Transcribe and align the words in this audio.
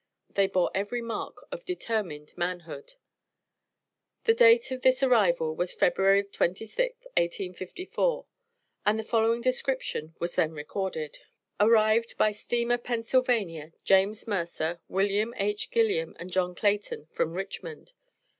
They 0.33 0.47
bore 0.47 0.71
every 0.73 1.03
mark 1.03 1.47
of 1.51 1.63
determined 1.63 2.35
manhood. 2.35 2.93
The 4.23 4.33
date 4.33 4.71
of 4.71 4.81
this 4.81 5.03
arrival 5.03 5.55
was 5.55 5.73
February 5.73 6.23
26, 6.23 6.79
1854, 7.15 8.25
and 8.83 8.97
the 8.97 9.03
following 9.03 9.41
description 9.41 10.15
was 10.19 10.33
then 10.35 10.53
recorded 10.53 11.19
Arrived, 11.59 12.17
by 12.17 12.31
Steamer 12.31 12.79
Pennsylvania, 12.79 13.73
James 13.83 14.27
Mercer, 14.27 14.81
William 14.87 15.35
H. 15.37 15.69
Gilliam 15.69 16.15
and 16.17 16.31
John 16.31 16.55
Clayton, 16.55 17.05
from 17.11 17.35
Richmond. 17.35 17.93